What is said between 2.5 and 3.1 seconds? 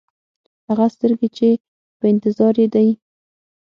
یې دی.